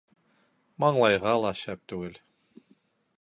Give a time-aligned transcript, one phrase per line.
[0.83, 2.17] Маңлайға ла шәп түгел.